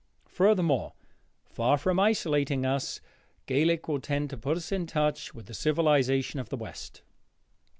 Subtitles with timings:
[0.29, 0.93] Furthermore,
[1.45, 3.01] far from isolating us,
[3.45, 7.03] Gaelic will tend to put us in touch with the civilization of the West.